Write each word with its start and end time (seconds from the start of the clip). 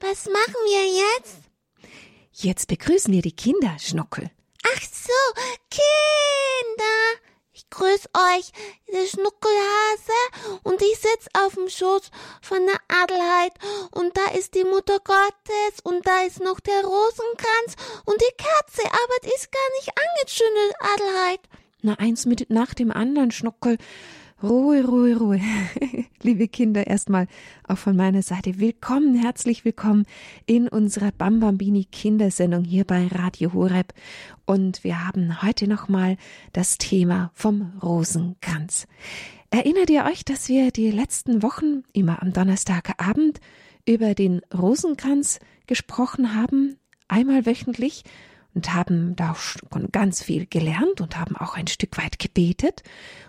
Was 0.00 0.24
machen 0.24 0.54
wir 0.64 0.86
jetzt? 1.18 1.36
Jetzt 2.32 2.68
begrüßen 2.68 3.12
wir 3.12 3.20
die 3.20 3.36
Kinder, 3.36 3.76
Schnuckel. 3.78 4.30
Ach 4.64 4.80
so, 4.80 5.40
Kinder. 5.68 7.20
Ich 7.52 7.68
grüß 7.68 8.08
euch, 8.14 8.52
der 8.90 9.06
Schnuckelhase, 9.06 10.60
und 10.62 10.80
ich 10.80 10.98
sitz 10.98 11.26
auf 11.34 11.54
dem 11.54 11.68
Schoß 11.68 12.10
von 12.40 12.66
der 12.66 12.80
Adelheid, 12.88 13.52
und 13.90 14.16
da 14.16 14.30
ist 14.38 14.54
die 14.54 14.64
Mutter 14.64 14.98
Gottes, 15.00 15.80
und 15.82 16.06
da 16.06 16.22
ist 16.22 16.40
noch 16.40 16.60
der 16.60 16.82
Rosenkranz 16.82 17.76
und 18.06 18.18
die 18.18 18.36
Kerze, 18.38 18.86
aber 18.86 19.14
die 19.22 19.34
ist 19.34 19.52
gar 19.52 19.70
nicht 19.76 19.90
angezündet, 19.90 20.74
Adelheid. 20.80 21.40
Na, 21.82 21.94
eins 21.98 22.24
mit 22.24 22.48
nach 22.48 22.72
dem 22.72 22.90
anderen, 22.90 23.30
Schnuckel. 23.32 23.76
Ruhe, 24.42 24.82
Ruhe, 24.82 25.16
Ruhe. 25.18 25.40
Liebe 26.22 26.48
Kinder, 26.48 26.86
erstmal 26.86 27.26
auch 27.68 27.76
von 27.76 27.94
meiner 27.94 28.22
Seite 28.22 28.58
willkommen, 28.58 29.14
herzlich 29.14 29.66
willkommen 29.66 30.06
in 30.46 30.66
unserer 30.66 31.12
Bambambini 31.12 31.84
Kindersendung 31.84 32.64
hier 32.64 32.84
bei 32.84 33.06
Radio 33.08 33.52
Horeb. 33.52 33.92
Und 34.46 34.82
wir 34.82 35.06
haben 35.06 35.42
heute 35.42 35.68
nochmal 35.68 36.16
das 36.54 36.78
Thema 36.78 37.30
vom 37.34 37.74
Rosenkranz. 37.82 38.86
Erinnert 39.50 39.90
ihr 39.90 40.06
euch, 40.06 40.24
dass 40.24 40.48
wir 40.48 40.70
die 40.70 40.90
letzten 40.90 41.42
Wochen 41.42 41.82
immer 41.92 42.22
am 42.22 42.32
Donnerstagabend 42.32 43.40
über 43.86 44.14
den 44.14 44.40
Rosenkranz 44.56 45.38
gesprochen 45.66 46.34
haben? 46.34 46.78
Einmal 47.08 47.44
wöchentlich 47.44 48.04
und 48.54 48.74
haben 48.74 49.16
da 49.16 49.34
schon 49.34 49.88
ganz 49.92 50.22
viel 50.22 50.46
gelernt 50.46 51.00
und 51.00 51.16
haben 51.16 51.36
auch 51.36 51.54
ein 51.56 51.66
Stück 51.66 51.96
weit 51.98 52.18
gebetet. 52.18 52.82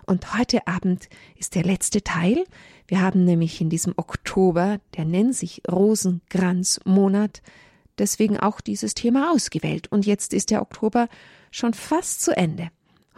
Und 0.06 0.36
heute 0.36 0.66
Abend 0.66 1.08
ist 1.36 1.54
der 1.54 1.64
letzte 1.64 2.02
Teil. 2.02 2.44
Wir 2.88 3.00
haben 3.00 3.24
nämlich 3.24 3.60
in 3.60 3.70
diesem 3.70 3.94
Oktober, 3.96 4.80
der 4.96 5.04
nennt 5.04 5.34
sich 5.34 5.62
Rosenkranzmonat, 5.70 7.42
deswegen 7.98 8.38
auch 8.38 8.60
dieses 8.60 8.94
Thema 8.94 9.32
ausgewählt. 9.32 9.90
Und 9.90 10.06
jetzt 10.06 10.34
ist 10.34 10.50
der 10.50 10.62
Oktober 10.62 11.08
schon 11.50 11.74
fast 11.74 12.22
zu 12.22 12.36
Ende. 12.36 12.70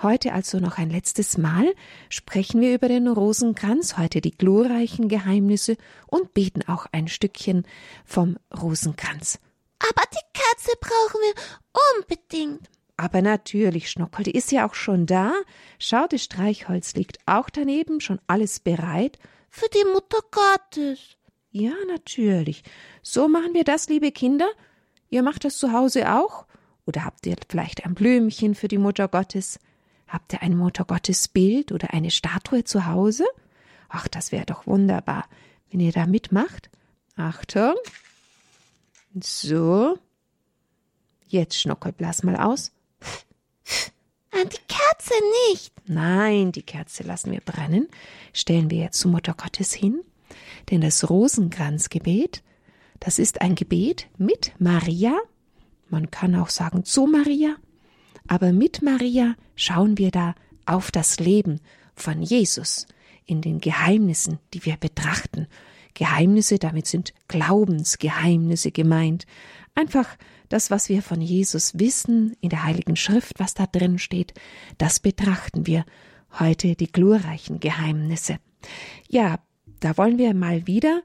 Heute 0.02 0.32
also 0.32 0.58
noch 0.58 0.77
ein 0.77 0.91
letztes 0.91 1.38
Mal 1.38 1.72
sprechen 2.08 2.60
wir 2.60 2.75
über 2.75 2.88
den 2.88 3.08
Rosenkranz, 3.08 3.97
heute 3.97 4.20
die 4.20 4.32
glorreichen 4.32 5.08
Geheimnisse 5.08 5.77
und 6.06 6.34
beten 6.34 6.62
auch 6.69 6.86
ein 6.92 7.08
Stückchen 7.08 7.64
vom 8.05 8.36
Rosenkranz. 8.60 9.38
Aber 9.78 10.03
die 10.12 10.39
Katze 10.39 10.72
brauchen 10.80 11.20
wir 11.20 11.34
unbedingt. 11.97 12.69
Aber 12.97 13.22
natürlich, 13.22 13.91
Schnockel, 13.91 14.25
die 14.25 14.36
ist 14.36 14.53
ja 14.53 14.69
auch 14.69 14.75
schon 14.75 15.06
da. 15.06 15.33
Schau, 15.78 16.06
das 16.06 16.22
Streichholz 16.22 16.94
liegt 16.94 17.19
auch 17.27 17.50
daneben, 17.50 18.00
schon 18.00 18.20
alles 18.27 18.61
bereit. 18.61 19.19
Für 19.50 19.69
die 19.69 19.84
Mutter 19.92 20.19
Gottes. 20.31 21.16
Ja, 21.50 21.72
natürlich. 21.89 22.62
So 23.03 23.28
machen 23.28 23.55
wir 23.55 23.64
das, 23.64 23.89
liebe 23.89 24.12
Kinder. 24.12 24.48
Ihr 25.11 25.22
macht 25.22 25.44
das 25.44 25.58
zu 25.58 25.72
Hause 25.72 26.12
auch? 26.12 26.47
Oder 26.86 27.05
habt 27.05 27.27
ihr 27.27 27.36
vielleicht 27.48 27.84
ein 27.84 27.94
Blümchen 27.94 28.55
für 28.55 28.69
die 28.69 28.78
Mutter 28.78 29.09
Gottes? 29.09 29.59
Habt 30.06 30.33
ihr 30.33 30.42
ein 30.42 30.56
Mutter 30.56 30.84
Gottes 30.84 31.28
Bild 31.28 31.72
oder 31.72 31.92
eine 31.92 32.11
Statue 32.11 32.64
zu 32.64 32.86
Hause? 32.86 33.25
Ach, 33.88 34.09
das 34.09 34.33
wäre 34.33 34.47
doch 34.47 34.66
wunderbar, 34.66 35.27
wenn 35.70 35.81
ihr 35.81 35.92
da 35.92 36.06
mitmacht. 36.06 36.70
Achtung. 37.16 37.75
So. 39.20 39.98
Jetzt 41.28 41.60
Schnuckel, 41.60 41.92
blass 41.92 42.22
mal 42.22 42.36
aus. 42.36 42.72
An 44.32 44.48
die 44.48 44.58
Kerze 44.68 45.14
nicht. 45.50 45.72
Nein, 45.86 46.50
die 46.50 46.62
Kerze 46.62 47.04
lassen 47.04 47.30
wir 47.30 47.40
brennen. 47.40 47.88
Stellen 48.32 48.70
wir 48.70 48.78
jetzt 48.78 48.98
zu 48.98 49.08
Mutter 49.08 49.34
Gottes 49.34 49.72
hin. 49.72 50.00
Denn 50.70 50.80
das 50.80 51.08
Rosenkranzgebet, 51.08 52.42
das 52.98 53.18
ist 53.18 53.40
ein 53.40 53.54
Gebet 53.54 54.08
mit 54.18 54.52
Maria. 54.58 55.16
Man 55.88 56.10
kann 56.10 56.34
auch 56.34 56.48
sagen 56.48 56.84
zu 56.84 57.06
Maria. 57.06 57.56
Aber 58.26 58.52
mit 58.52 58.82
Maria 58.82 59.36
schauen 59.54 59.98
wir 59.98 60.10
da 60.10 60.34
auf 60.66 60.90
das 60.90 61.20
Leben 61.20 61.60
von 61.94 62.22
Jesus 62.22 62.86
in 63.26 63.42
den 63.42 63.60
Geheimnissen, 63.60 64.41
die 64.53 64.64
wir 64.64 64.76
betrachten 64.76 65.47
Geheimnisse, 65.94 66.59
damit 66.59 66.87
sind 66.87 67.15
Glaubensgeheimnisse 67.28 68.72
gemeint. 68.72 69.27
Einfach 69.75 70.16
das, 70.49 70.71
was 70.71 70.88
wir 70.88 71.03
von 71.03 71.21
Jesus 71.21 71.78
wissen 71.78 72.37
in 72.41 72.50
der 72.50 72.65
Heiligen 72.65 72.97
Schrift, 72.97 73.41
was 73.41 73.55
da 73.55 73.66
drin 73.66 73.99
steht, 73.99 74.34
das 74.78 75.00
betrachten 75.00 75.66
wir 75.66 75.84
heute 76.38 76.75
die 76.75 76.91
glorreichen 76.91 77.60
Geheimnisse. 77.60 78.38
Ja, 79.09 79.38
da 79.81 79.97
wollen 79.97 80.19
wir 80.19 80.34
mal 80.34 80.66
wieder, 80.66 81.03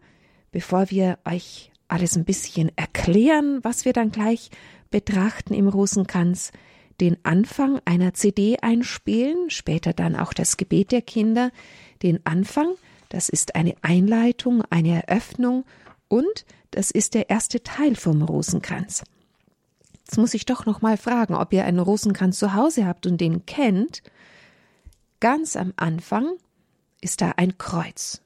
bevor 0.52 0.90
wir 0.90 1.20
euch 1.26 1.72
alles 1.88 2.16
ein 2.16 2.26
bisschen 2.26 2.72
erklären, 2.76 3.60
was 3.64 3.86
wir 3.86 3.94
dann 3.94 4.12
gleich 4.12 4.50
betrachten 4.90 5.54
im 5.54 5.68
Rosenkranz, 5.68 6.52
den 7.02 7.18
Anfang 7.24 7.80
einer 7.86 8.14
CD 8.14 8.58
einspielen, 8.62 9.50
später 9.50 9.94
dann 9.94 10.16
auch 10.16 10.34
das 10.34 10.58
Gebet 10.58 10.92
der 10.92 11.02
Kinder, 11.02 11.52
den 12.04 12.26
Anfang 12.26 12.76
das 13.09 13.30
ist 13.30 13.56
eine 13.56 13.75
Einleitung, 13.81 14.64
eine 14.70 15.03
Eröffnung 15.08 15.66
und 16.08 16.46
das 16.72 16.92
ist 16.92 17.14
der 17.16 17.30
erste 17.30 17.64
Teil 17.64 17.96
vom 17.96 18.22
Rosenkranz. 18.22 19.03
Jetzt 20.06 20.18
muss 20.18 20.34
ich 20.34 20.46
doch 20.46 20.66
noch 20.66 20.81
mal 20.81 20.97
fragen, 20.97 21.36
ob 21.36 21.53
ihr 21.53 21.66
einen 21.66 21.80
Rosenkranz 21.80 22.40
zu 22.40 22.53
Hause 22.53 22.88
habt 22.88 23.06
und 23.06 23.19
den 23.22 23.46
kennt. 23.46 24.02
Ganz 25.19 25.56
am 25.56 25.74
Anfang 25.75 26.31
ist 27.02 27.22
da 27.22 27.34
ein 27.38 27.58
Kreuz. 27.58 28.22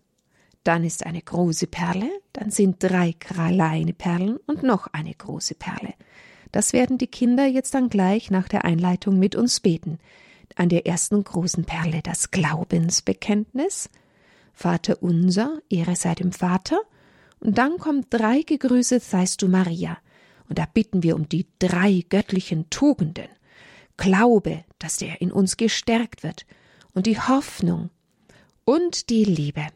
Dann 0.63 0.85
ist 0.85 1.05
eine 1.05 1.22
große 1.22 1.67
Perle, 1.67 2.09
dann 2.31 2.51
sind 2.51 2.81
drei 2.81 3.13
kleine 3.13 3.93
Perlen 3.93 4.38
und 4.45 4.63
noch 4.63 4.88
eine 4.88 5.13
große 5.13 5.55
Perle. 5.55 5.93
Das 6.53 6.72
werden 6.72 6.97
die 6.97 7.07
Kinder 7.07 7.45
jetzt 7.45 7.73
dann 7.73 7.89
gleich 7.89 8.31
nach 8.31 8.47
der 8.47 8.63
Einleitung 8.63 9.19
mit 9.19 9.35
uns 9.35 9.59
beten. 9.59 9.99
An 10.55 10.69
der 10.69 10.85
ersten 10.85 11.22
großen 11.23 11.66
Perle 11.66 12.01
das 12.01 12.31
Glaubensbekenntnis, 12.31 13.89
Vater 14.53 15.02
unser, 15.02 15.62
Ehre 15.69 15.96
sei 15.96 16.16
dem 16.16 16.31
Vater, 16.31 16.80
und 17.40 17.58
dann 17.58 17.78
kommt 17.78 18.08
drei 18.09 18.41
gegrüßet 18.41 19.03
seist 19.03 19.41
du 19.41 19.47
Maria, 19.47 19.97
und 20.47 20.59
da 20.59 20.66
bitten 20.72 21.03
wir 21.03 21.16
um 21.16 21.28
die 21.28 21.47
drei 21.59 22.06
göttlichen 22.08 22.69
Tugenden. 22.69 23.28
Glaube, 23.97 24.64
dass 24.80 24.97
der 24.97 25.22
in 25.22 25.31
uns 25.31 25.58
gestärkt 25.58 26.24
wird, 26.24 26.46
und 26.94 27.08
die 27.08 27.19
Hoffnung 27.19 27.90
und 28.66 29.09
die 29.09 29.25
Liebe. 29.25 29.68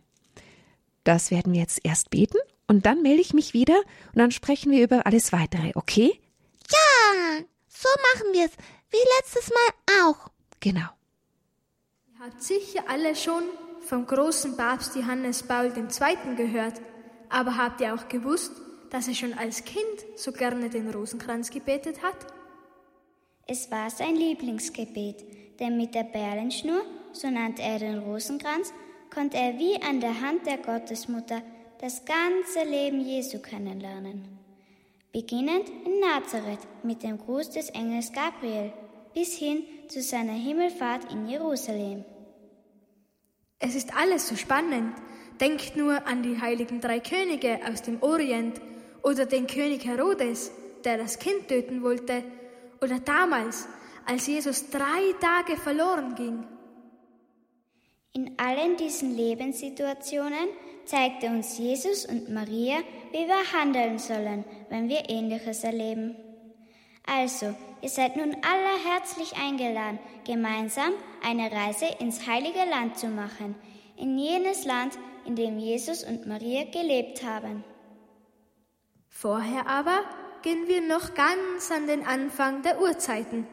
Das 1.04 1.32
werden 1.32 1.54
wir 1.54 1.62
jetzt 1.62 1.82
erst 1.84 2.10
beten, 2.10 2.38
und 2.68 2.86
dann 2.86 3.02
melde 3.02 3.22
ich 3.22 3.34
mich 3.34 3.54
wieder, 3.54 3.78
und 4.14 4.20
dann 4.20 4.32
sprechen 4.32 4.72
wir 4.72 4.84
über 4.84 5.06
alles 5.06 5.32
weitere, 5.32 5.72
okay? 5.76 6.22
Ja, 6.70 7.44
so 7.68 7.90
machen 8.14 8.34
wir 8.34 8.46
es, 8.46 8.52
wie 8.90 8.98
letztes 9.20 9.50
Mal 9.50 10.06
auch. 10.06 10.30
Genau. 10.60 10.90
Ihr 12.14 12.20
habt 12.20 12.42
sicher 12.42 12.84
alle 12.88 13.16
schon 13.16 13.44
vom 13.88 14.06
großen 14.06 14.58
Papst 14.58 14.96
Johannes 14.96 15.44
Paul 15.44 15.72
II. 15.76 16.36
gehört, 16.36 16.82
aber 17.30 17.58
habt 17.58 17.80
ihr 17.80 17.94
auch 17.94 18.10
gewusst, 18.10 18.52
dass 18.90 19.08
er 19.08 19.14
schon 19.14 19.34
als 19.34 19.64
Kind 19.64 19.86
so 20.18 20.32
gerne 20.34 20.70
den 20.70 20.90
Rosenkranz 20.90 21.50
gebetet 21.50 22.04
hat? 22.04 22.18
Es 23.48 23.72
war 23.72 23.90
sein 23.90 24.16
Lieblingsgebet, 24.16 25.60
denn 25.60 25.78
mit 25.78 25.96
der 25.96 26.04
Perlenschnur, 26.04 26.82
so 27.14 27.30
nannte 27.30 27.62
er 27.62 27.80
den 27.80 28.00
Rosenkranz, 28.00 28.74
konnte 29.14 29.38
er 29.38 29.58
wie 29.58 29.82
an 29.82 30.02
der 30.02 30.20
Hand 30.20 30.46
der 30.46 30.58
Gottesmutter 30.58 31.42
das 31.80 32.04
ganze 32.04 32.70
Leben 32.70 33.00
Jesu 33.00 33.40
kennenlernen. 33.40 34.38
Beginnend 35.14 35.70
in 35.86 36.02
Nazareth 36.02 36.60
mit 36.84 37.04
dem 37.04 37.18
Gruß 37.18 37.52
des 37.52 37.70
Engels 37.70 38.12
Gabriel 38.12 38.74
bis 39.14 39.38
hin 39.38 39.64
zu 39.88 40.02
seiner 40.02 40.34
Himmelfahrt 40.34 41.12
in 41.12 41.30
Jerusalem. 41.30 42.04
Es 43.60 43.76
ist 43.76 43.96
alles 43.96 44.28
so 44.28 44.36
spannend. 44.36 44.96
Denkt 45.40 45.76
nur 45.76 46.06
an 46.08 46.24
die 46.24 46.40
heiligen 46.42 46.82
drei 46.82 47.00
Könige 47.00 47.60
aus 47.68 47.82
dem 47.82 48.02
Orient 48.02 48.60
oder 49.04 49.26
den 49.26 49.48
König 49.48 49.86
Herodes, 49.86 50.52
der 50.84 50.98
das 50.98 51.20
Kind 51.20 51.48
töten 51.48 51.84
wollte, 51.84 52.24
oder 52.82 53.00
damals, 53.00 53.68
als 54.06 54.28
Jesus 54.28 54.70
drei 54.70 55.14
Tage 55.20 55.58
verloren 55.58 56.16
ging. 56.16 56.46
In 58.14 58.34
allen 58.38 58.78
diesen 58.78 59.16
Lebenssituationen 59.16 60.48
zeigte 60.86 61.28
uns 61.28 61.58
Jesus 61.58 62.06
und 62.06 62.30
Maria, 62.30 62.78
wie 63.12 63.28
wir 63.28 63.54
handeln 63.54 64.00
sollen, 64.00 64.44
wenn 64.70 64.90
wir 64.90 65.10
Ähnliches 65.10 65.64
erleben. 65.64 66.16
Also, 67.08 67.56
ihr 67.82 67.90
seid 67.90 68.16
nun 68.16 68.36
alle 68.44 68.94
herzlich 68.94 69.36
eingeladen, 69.38 70.00
gemeinsam 70.26 70.92
eine 71.24 71.52
Reise 71.52 71.86
ins 72.00 72.28
heilige 72.28 72.70
Land 72.70 72.98
zu 72.98 73.08
machen, 73.08 73.56
in 73.96 74.18
jenes 74.18 74.66
Land, 74.66 74.98
in 75.26 75.36
dem 75.36 75.58
Jesus 75.58 76.04
und 76.04 76.28
Maria 76.28 76.66
gelebt 76.66 77.24
haben. 77.24 77.64
Vorher 79.10 79.68
aber 79.68 80.02
gehen 80.44 80.68
wir 80.68 80.82
noch 80.82 81.16
ganz 81.16 81.72
an 81.72 81.88
den 81.88 82.06
Anfang 82.06 82.62
der 82.62 82.80
Urzeiten. 82.80 83.48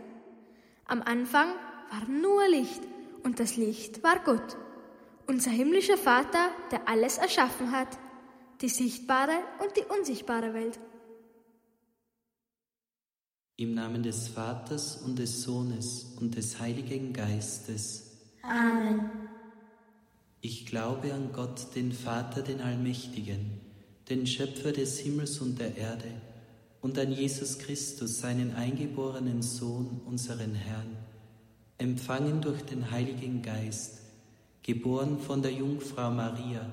Am 0.87 1.01
Anfang 1.01 1.49
war 1.91 2.07
nur 2.09 2.47
Licht 2.49 2.83
und 3.23 3.41
das 3.41 3.57
Licht 3.57 4.03
war 4.03 4.19
Gott, 4.25 4.57
unser 5.27 5.51
himmlischer 5.51 5.97
Vater, 5.97 6.51
der 6.71 6.87
alles 6.89 7.17
erschaffen 7.19 7.73
hat. 7.73 7.89
die 8.61 8.69
sichtbare 8.69 9.37
und 9.63 9.77
die 9.77 9.85
unsichtbare 9.99 10.55
Welt. 10.55 10.79
Im 13.57 13.75
Namen 13.75 14.03
des 14.03 14.27
Vaters 14.27 14.97
und 14.97 15.17
des 15.17 15.43
Sohnes 15.43 16.17
und 16.19 16.35
des 16.35 16.59
Heiligen 16.59 17.13
Geistes. 17.13 18.11
Amen. 18.43 19.09
Ich 20.41 20.67
glaube 20.67 21.15
an 21.15 21.31
Gott, 21.33 21.69
den 21.77 21.93
Vater, 21.93 22.43
den 22.43 22.61
Allmächtigen, 22.61 23.61
den 24.11 24.27
Schöpfer 24.27 24.73
des 24.73 24.99
Himmels 24.99 25.39
und 25.39 25.61
der 25.61 25.77
Erde, 25.77 26.11
und 26.81 26.99
an 26.99 27.13
Jesus 27.13 27.59
Christus, 27.61 28.19
seinen 28.19 28.57
eingeborenen 28.57 29.41
Sohn, 29.41 30.01
unseren 30.05 30.57
Herrn, 30.57 30.97
empfangen 31.79 32.41
durch 32.41 32.63
den 32.63 32.91
Heiligen 32.91 33.41
Geist, 33.41 34.01
geboren 34.65 35.21
von 35.21 35.43
der 35.43 35.53
Jungfrau 35.53 36.11
Maria, 36.11 36.67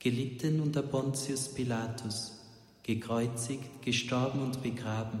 gelitten 0.00 0.60
unter 0.60 0.82
Pontius 0.82 1.54
Pilatus, 1.54 2.32
gekreuzigt, 2.82 3.80
gestorben 3.82 4.42
und 4.42 4.60
begraben, 4.60 5.20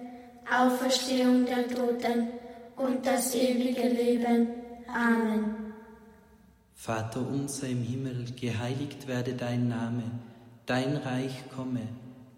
Auferstehung 0.51 1.45
der 1.45 1.67
Toten 1.67 2.29
und 2.75 3.05
das 3.05 3.33
ewige 3.35 3.87
Leben. 3.87 4.49
Amen. 4.87 5.73
Vater 6.75 7.21
unser 7.21 7.67
im 7.67 7.83
Himmel, 7.83 8.25
geheiligt 8.39 9.07
werde 9.07 9.33
dein 9.33 9.69
Name, 9.69 10.03
dein 10.65 10.97
Reich 10.97 11.43
komme, 11.55 11.87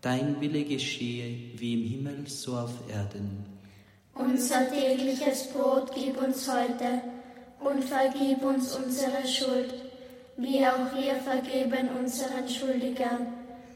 dein 0.01 0.39
Wille 0.41 0.63
geschehe, 0.65 1.57
wie 1.57 1.73
im 1.73 1.89
Himmel 1.89 2.27
so 2.27 2.57
auf 2.57 2.73
Erden. 2.89 3.45
Unser 4.13 4.69
tägliches 4.69 5.47
Brot 5.47 5.91
gib 5.95 6.21
uns 6.21 6.47
heute 6.51 7.01
und 7.59 7.83
vergib 7.83 8.43
uns 8.43 8.75
unsere 8.75 9.25
Schuld, 9.25 9.73
wie 10.37 10.59
auch 10.67 10.93
wir 10.95 11.15
vergeben 11.15 11.89
unseren 11.99 12.47
Schuldigern. 12.47 13.27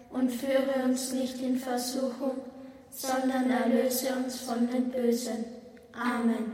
Und 0.10 0.32
führe 0.32 0.86
uns 0.86 1.12
nicht 1.12 1.42
in 1.42 1.58
Versuchung, 1.58 2.38
sondern 2.98 3.50
erlöse 3.52 4.08
uns 4.16 4.42
von 4.42 4.68
den 4.68 4.90
Bösen. 4.90 5.46
Amen. 5.94 6.54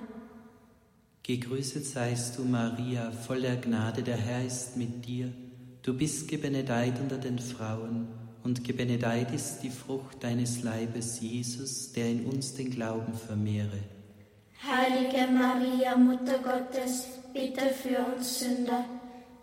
Gegrüßet 1.24 1.86
seist 1.86 2.38
du, 2.38 2.44
Maria, 2.44 3.12
voller 3.12 3.56
Gnade, 3.56 4.04
der 4.04 4.18
Herr 4.18 4.46
ist 4.46 4.76
mit 4.76 5.06
dir. 5.06 5.32
Du 5.82 5.98
bist 5.98 6.28
gebenedeit 6.28 7.00
unter 7.00 7.18
den 7.18 7.40
Frauen, 7.40 8.08
und 8.44 8.66
gebenedeit 8.66 9.34
ist 9.34 9.60
die 9.64 9.70
Frucht 9.70 10.22
deines 10.22 10.64
Leibes, 10.64 11.22
Jesus, 11.22 11.94
der 11.94 12.12
in 12.12 12.26
uns 12.26 12.54
den 12.56 12.72
Glauben 12.72 13.14
vermehre. 13.14 13.80
Heilige 14.62 15.32
Maria, 15.32 15.96
Mutter 15.96 16.40
Gottes, 16.40 17.08
bitte 17.34 17.68
für 17.70 18.00
uns 18.14 18.42
Sünder, 18.42 18.84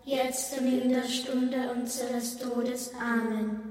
jetzt 0.05 0.59
und 0.59 0.67
in 0.67 0.89
der 0.89 1.07
Stunde 1.07 1.57
unseres 1.75 2.37
Todes. 2.37 2.91
Amen. 2.99 3.70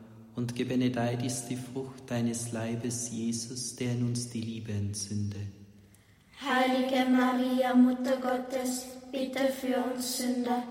und 0.35 0.55
gebenedeit 0.55 1.23
ist 1.23 1.47
die 1.47 1.57
Frucht 1.57 2.09
deines 2.09 2.51
Leibes, 2.51 3.09
Jesus, 3.11 3.75
der 3.75 3.91
in 3.91 4.07
uns 4.07 4.29
die 4.29 4.41
Liebe 4.41 4.71
entzünde. 4.71 5.37
Heilige 6.41 7.09
Maria, 7.09 7.75
Mutter 7.75 8.17
Gottes, 8.17 8.85
bitte 9.11 9.51
für 9.51 9.83
uns 9.93 10.17
Sünder, 10.17 10.63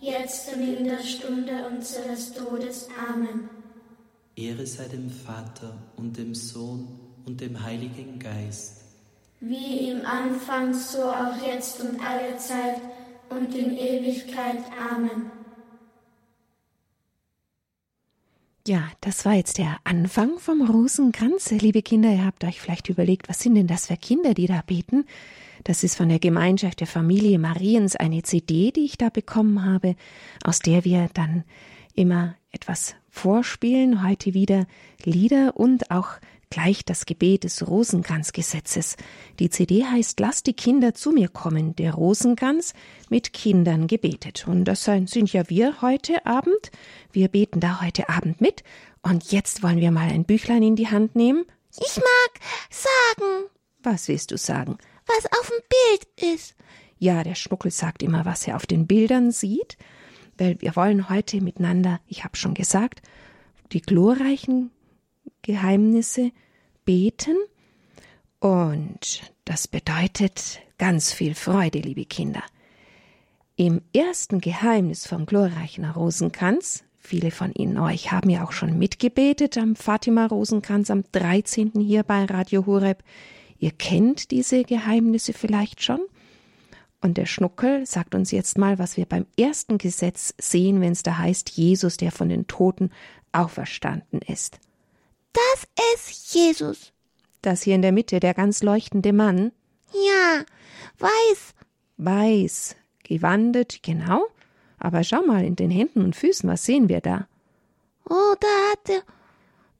jetzt 0.00 0.54
und 0.54 0.62
in 0.62 0.84
der 0.84 1.02
Stunde 1.02 1.52
unseres 1.70 2.34
Todes. 2.34 2.88
Amen. 3.08 3.48
Ehre 4.34 4.66
sei 4.66 4.88
dem 4.88 5.08
Vater 5.08 5.72
und 5.96 6.18
dem 6.18 6.34
Sohn 6.34 6.86
und 7.24 7.40
dem 7.40 7.62
Heiligen 7.62 8.18
Geist. 8.18 8.82
Wie 9.40 9.90
im 9.90 10.04
Anfang, 10.04 10.74
so 10.74 11.04
auch 11.04 11.36
jetzt 11.46 11.80
und 11.80 11.98
alle 12.00 12.36
Zeit 12.36 12.80
und 13.30 13.54
in 13.54 13.76
Ewigkeit. 13.76 14.62
Amen. 14.92 15.30
Ja, 18.66 18.88
das 19.00 19.24
war 19.24 19.34
jetzt 19.34 19.58
der 19.58 19.76
Anfang 19.84 20.40
vom 20.40 20.68
Rosenkranz. 20.68 21.52
Liebe 21.52 21.82
Kinder, 21.82 22.10
ihr 22.10 22.24
habt 22.24 22.42
euch 22.42 22.60
vielleicht 22.60 22.88
überlegt, 22.88 23.28
was 23.28 23.38
sind 23.38 23.54
denn 23.54 23.68
das 23.68 23.86
für 23.86 23.96
Kinder, 23.96 24.34
die 24.34 24.48
da 24.48 24.60
beten? 24.66 25.04
Das 25.62 25.84
ist 25.84 25.94
von 25.94 26.08
der 26.08 26.18
Gemeinschaft 26.18 26.80
der 26.80 26.88
Familie 26.88 27.38
Mariens 27.38 27.94
eine 27.94 28.24
CD, 28.24 28.72
die 28.72 28.84
ich 28.84 28.98
da 28.98 29.08
bekommen 29.08 29.64
habe, 29.64 29.94
aus 30.42 30.58
der 30.58 30.84
wir 30.84 31.08
dann 31.14 31.44
immer 31.94 32.34
etwas 32.50 32.96
vorspielen, 33.08 34.04
heute 34.04 34.34
wieder 34.34 34.66
Lieder 35.04 35.56
und 35.56 35.92
auch 35.92 36.08
gleich 36.50 36.84
das 36.84 37.06
Gebet 37.06 37.44
des 37.44 37.66
Rosenkranzgesetzes. 37.66 38.96
Die 39.38 39.50
CD 39.50 39.84
heißt 39.84 40.20
Lass 40.20 40.42
die 40.42 40.54
Kinder 40.54 40.94
zu 40.94 41.10
mir 41.10 41.28
kommen, 41.28 41.76
der 41.76 41.94
Rosenkranz 41.94 42.74
mit 43.08 43.32
Kindern 43.32 43.86
gebetet. 43.86 44.46
Und 44.46 44.64
das 44.64 44.84
sind 44.84 45.32
ja 45.32 45.48
wir 45.48 45.82
heute 45.82 46.24
Abend. 46.26 46.70
Wir 47.12 47.28
beten 47.28 47.60
da 47.60 47.80
heute 47.80 48.08
Abend 48.08 48.40
mit. 48.40 48.62
Und 49.02 49.30
jetzt 49.32 49.62
wollen 49.62 49.80
wir 49.80 49.90
mal 49.90 50.08
ein 50.08 50.24
Büchlein 50.24 50.62
in 50.62 50.76
die 50.76 50.88
Hand 50.88 51.16
nehmen. 51.16 51.44
Ich 51.78 51.96
mag 51.96 52.40
sagen. 52.70 53.46
Was 53.82 54.08
willst 54.08 54.30
du 54.30 54.38
sagen? 54.38 54.78
Was 55.06 55.26
auf 55.26 55.48
dem 55.48 55.62
Bild 55.68 56.34
ist. 56.34 56.56
Ja, 56.98 57.22
der 57.22 57.34
Schnuckel 57.34 57.70
sagt 57.70 58.02
immer, 58.02 58.24
was 58.24 58.46
er 58.46 58.56
auf 58.56 58.66
den 58.66 58.86
Bildern 58.86 59.30
sieht. 59.30 59.76
Weil 60.38 60.60
wir 60.60 60.76
wollen 60.76 61.08
heute 61.08 61.40
miteinander, 61.40 62.00
ich 62.06 62.24
habe 62.24 62.36
schon 62.36 62.54
gesagt, 62.54 63.02
die 63.72 63.82
glorreichen 63.82 64.70
Geheimnisse 65.46 66.32
beten. 66.84 67.36
Und 68.40 69.32
das 69.44 69.68
bedeutet 69.68 70.60
ganz 70.76 71.12
viel 71.12 71.34
Freude, 71.34 71.78
liebe 71.78 72.04
Kinder. 72.04 72.42
Im 73.54 73.80
ersten 73.94 74.40
Geheimnis 74.40 75.06
vom 75.06 75.24
glorreichen 75.24 75.84
Rosenkranz, 75.84 76.84
viele 76.98 77.30
von 77.30 77.52
Ihnen 77.52 77.78
euch 77.78 78.10
haben 78.10 78.28
ja 78.28 78.44
auch 78.44 78.52
schon 78.52 78.76
mitgebetet 78.76 79.56
am 79.56 79.76
Fatima 79.76 80.26
Rosenkranz 80.26 80.90
am 80.90 81.04
13. 81.12 81.72
hier 81.76 82.02
bei 82.02 82.24
Radio 82.24 82.66
Horeb. 82.66 83.02
Ihr 83.58 83.70
kennt 83.70 84.32
diese 84.32 84.64
Geheimnisse 84.64 85.32
vielleicht 85.32 85.82
schon. 85.82 86.00
Und 87.00 87.18
der 87.18 87.26
Schnuckel 87.26 87.86
sagt 87.86 88.16
uns 88.16 88.32
jetzt 88.32 88.58
mal, 88.58 88.80
was 88.80 88.96
wir 88.96 89.06
beim 89.06 89.26
ersten 89.38 89.78
Gesetz 89.78 90.34
sehen, 90.38 90.80
wenn 90.80 90.92
es 90.92 91.04
da 91.04 91.18
heißt, 91.18 91.50
Jesus, 91.50 91.96
der 91.96 92.10
von 92.10 92.28
den 92.28 92.48
Toten 92.48 92.90
auferstanden 93.32 94.20
ist. 94.20 94.58
Das 95.36 95.66
ist 95.94 96.34
Jesus. 96.34 96.92
Das 97.42 97.62
hier 97.62 97.74
in 97.74 97.82
der 97.82 97.92
Mitte, 97.92 98.20
der 98.20 98.32
ganz 98.32 98.62
leuchtende 98.62 99.12
Mann. 99.12 99.52
Ja, 99.92 100.44
weiß. 100.98 101.54
Weiß, 101.98 102.76
gewandet, 103.02 103.82
genau. 103.82 104.26
Aber 104.78 105.04
schau 105.04 105.22
mal 105.22 105.44
in 105.44 105.56
den 105.56 105.70
Händen 105.70 106.02
und 106.02 106.16
Füßen, 106.16 106.48
was 106.48 106.64
sehen 106.64 106.88
wir 106.88 107.00
da? 107.00 107.26
Oh, 108.08 108.34
da 108.40 108.72
hat 108.72 108.88
er. 108.88 109.02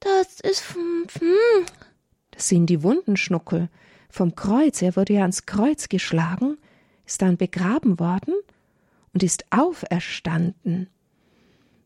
Das 0.01 0.41
ist. 0.41 0.75
Hm. 0.75 1.67
Das 2.31 2.49
sind 2.49 2.67
die 2.67 2.83
Wundenschnuckel 2.83 3.69
vom 4.11 4.35
Kreuz. 4.35 4.83
Er 4.83 4.97
wurde 4.97 5.15
ja 5.15 5.23
ans 5.23 5.47
Kreuz 5.47 5.89
geschlagen, 5.89 6.59
ist 7.07 7.23
dann 7.23 7.37
begraben 7.37 7.99
worden 7.99 8.35
und 9.15 9.23
ist 9.23 9.47
auferstanden. 9.51 10.89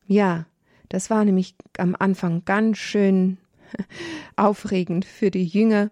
Ja, 0.07 0.47
das 0.89 1.09
war 1.09 1.25
nämlich 1.25 1.55
am 1.79 1.95
Anfang 1.99 2.45
ganz 2.45 2.79
schön 2.79 3.39
aufregend 4.37 5.05
für 5.05 5.31
die 5.31 5.45
Jünger, 5.45 5.91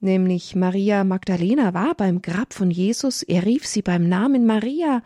nämlich 0.00 0.54
Maria 0.54 1.04
Magdalena 1.04 1.74
war 1.74 1.94
beim 1.94 2.22
Grab 2.22 2.54
von 2.54 2.70
Jesus, 2.70 3.22
er 3.22 3.44
rief 3.44 3.66
sie 3.66 3.82
beim 3.82 4.08
Namen 4.08 4.46
Maria, 4.46 5.02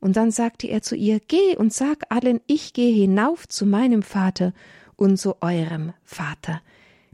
und 0.00 0.16
dann 0.16 0.30
sagte 0.30 0.66
er 0.66 0.82
zu 0.82 0.96
ihr, 0.96 1.18
Geh 1.18 1.56
und 1.56 1.72
sag 1.72 2.04
allen, 2.10 2.40
ich 2.46 2.74
gehe 2.74 2.94
hinauf 2.94 3.48
zu 3.48 3.64
meinem 3.64 4.02
Vater 4.02 4.52
und 4.96 5.16
zu 5.16 5.40
eurem 5.40 5.94
Vater. 6.04 6.60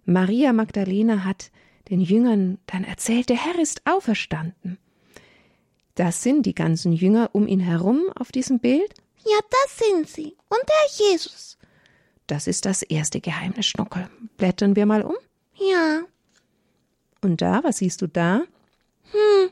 Maria 0.05 0.53
Magdalena 0.53 1.25
hat 1.25 1.53
den 1.89 2.01
Jüngern 2.01 2.59
dann 2.67 2.85
erzählt, 2.85 3.29
der 3.29 3.37
Herr 3.37 3.61
ist 3.61 3.83
auferstanden. 3.85 4.79
Das 5.95 6.23
sind 6.23 6.47
die 6.47 6.55
ganzen 6.55 6.93
Jünger 6.93 7.31
um 7.33 7.47
ihn 7.47 7.61
herum 7.61 8.05
auf 8.19 8.33
diesem 8.33 8.59
Bild. 8.59 8.95
Ja, 9.25 9.39
das 9.51 9.79
sind 9.79 10.09
sie. 10.09 10.37
Und 10.49 10.61
der 10.61 11.07
Jesus. 11.13 11.59
Das 12.31 12.47
ist 12.47 12.65
das 12.65 12.83
erste 12.83 13.21
Geheimnis, 13.21 13.67
Schnuckel. 13.67 14.09
Blättern 14.37 14.77
wir 14.77 14.87
mal 14.87 15.03
um. 15.03 15.17
Ja. 15.57 16.03
Und 17.23 17.43
da, 17.43 17.65
was 17.65 17.79
siehst 17.79 18.03
du 18.03 18.07
da? 18.07 18.43
Hm. 19.11 19.51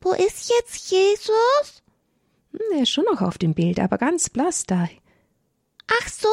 Wo 0.00 0.12
ist 0.12 0.48
jetzt 0.48 0.92
Jesus? 0.92 1.82
Hm, 2.52 2.76
er 2.76 2.82
ist 2.82 2.90
schon 2.90 3.04
noch 3.04 3.20
auf 3.20 3.36
dem 3.36 3.54
Bild, 3.54 3.80
aber 3.80 3.98
ganz 3.98 4.30
blass 4.30 4.64
da. 4.64 4.88
Ach 5.88 6.08
so, 6.08 6.28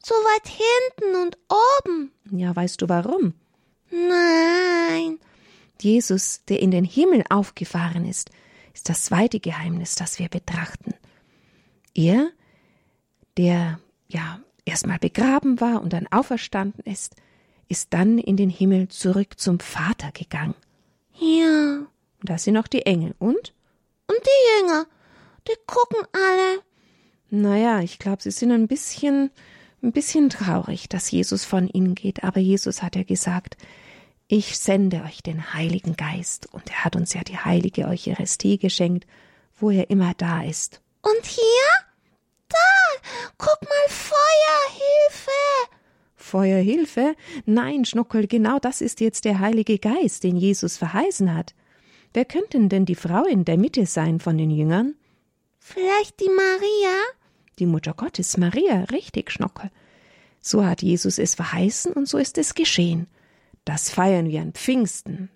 so 0.00 0.14
weit 0.14 0.46
hinten 0.46 1.16
und 1.20 1.38
oben. 1.80 2.12
Ja, 2.30 2.54
weißt 2.54 2.80
du 2.80 2.88
warum? 2.88 3.34
Nein. 3.90 5.18
Jesus, 5.80 6.44
der 6.44 6.60
in 6.60 6.70
den 6.70 6.84
Himmel 6.84 7.24
aufgefahren 7.30 8.08
ist, 8.08 8.30
ist 8.72 8.88
das 8.88 9.06
zweite 9.06 9.40
Geheimnis, 9.40 9.96
das 9.96 10.20
wir 10.20 10.28
betrachten. 10.28 10.94
Er, 11.94 12.30
der 13.36 13.80
ja 14.06 14.40
erstmal 14.64 14.98
begraben 14.98 15.60
war 15.60 15.82
und 15.82 15.92
dann 15.92 16.06
auferstanden 16.10 16.84
ist, 16.84 17.16
ist 17.68 17.92
dann 17.94 18.18
in 18.18 18.36
den 18.36 18.50
Himmel 18.50 18.88
zurück 18.88 19.38
zum 19.38 19.60
Vater 19.60 20.10
gegangen. 20.12 20.54
Ja. 21.18 21.86
Und 22.20 22.28
da 22.28 22.38
sind 22.38 22.54
noch 22.54 22.68
die 22.68 22.86
Engel. 22.86 23.14
Und? 23.18 23.54
Und 24.06 24.18
die 24.18 24.60
Jünger. 24.60 24.86
Die 25.48 25.56
gucken 25.66 26.06
alle. 26.12 26.62
Naja, 27.30 27.80
ich 27.80 27.98
glaube, 27.98 28.22
sie 28.22 28.30
sind 28.30 28.52
ein 28.52 28.68
bisschen, 28.68 29.30
ein 29.82 29.92
bisschen 29.92 30.28
traurig, 30.28 30.88
dass 30.88 31.10
Jesus 31.10 31.44
von 31.44 31.66
ihnen 31.68 31.94
geht. 31.94 32.24
Aber 32.24 32.40
Jesus 32.40 32.82
hat 32.82 32.94
ja 32.94 33.02
gesagt, 33.02 33.56
ich 34.28 34.58
sende 34.58 35.02
euch 35.02 35.22
den 35.22 35.54
Heiligen 35.54 35.96
Geist. 35.96 36.46
Und 36.52 36.70
er 36.70 36.84
hat 36.84 36.94
uns 36.94 37.14
ja 37.14 37.22
die 37.22 37.38
heilige 37.38 37.86
Eucharistie 37.86 38.58
geschenkt, 38.58 39.06
wo 39.58 39.70
er 39.70 39.90
immer 39.90 40.14
da 40.14 40.42
ist. 40.42 40.80
Und 41.00 41.24
hier? 41.24 41.42
Da! 42.48 42.56
Guck 43.38 43.62
mal, 43.62 43.88
Feuer, 44.52 44.70
Hilfe! 44.70 45.30
Feuerhilfe? 46.16 47.16
Nein, 47.46 47.84
Schnuckel, 47.84 48.26
genau 48.26 48.58
das 48.58 48.80
ist 48.80 49.00
jetzt 49.00 49.24
der 49.24 49.38
Heilige 49.38 49.78
Geist, 49.78 50.24
den 50.24 50.36
Jesus 50.36 50.76
verheißen 50.76 51.34
hat. 51.34 51.54
Wer 52.12 52.24
könnte 52.24 52.58
denn 52.68 52.84
die 52.84 52.94
Frau 52.94 53.24
in 53.24 53.44
der 53.44 53.56
Mitte 53.56 53.86
sein 53.86 54.20
von 54.20 54.36
den 54.36 54.50
Jüngern? 54.50 54.94
Vielleicht 55.58 56.20
die 56.20 56.28
Maria? 56.28 56.96
Die 57.58 57.66
Mutter 57.66 57.94
Gottes, 57.94 58.36
Maria, 58.36 58.84
richtig, 58.84 59.30
Schnuckel. 59.30 59.70
So 60.40 60.64
hat 60.64 60.82
Jesus 60.82 61.18
es 61.18 61.34
verheißen 61.34 61.92
und 61.92 62.06
so 62.08 62.18
ist 62.18 62.36
es 62.36 62.54
geschehen. 62.54 63.06
Das 63.64 63.90
feiern 63.90 64.28
wir 64.28 64.42
an 64.42 64.52
Pfingsten. 64.52 65.30